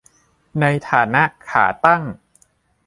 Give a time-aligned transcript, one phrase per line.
[0.61, 2.03] ในฐานะ 'ขาตั้ง'